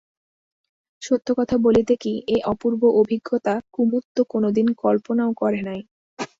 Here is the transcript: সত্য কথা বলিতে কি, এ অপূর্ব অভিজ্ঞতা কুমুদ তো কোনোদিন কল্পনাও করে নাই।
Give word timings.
সত্য 1.01 1.27
কথা 1.39 1.55
বলিতে 1.57 1.93
কি, 1.95 2.13
এ 2.27 2.37
অপূর্ব 2.45 2.81
অভিজ্ঞতা 3.01 3.53
কুমুদ 3.73 4.03
তো 4.15 4.21
কোনোদিন 4.29 4.67
কল্পনাও 4.81 5.31
করে 5.33 5.59
নাই। 5.61 5.79